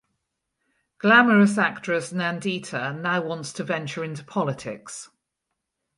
Glamorous 0.97 1.59
actress 1.59 2.11
Nandita 2.11 2.91
now 2.99 3.21
wants 3.21 3.53
to 3.53 3.63
venture 3.63 4.03
into 4.03 4.23
politics. 4.23 5.11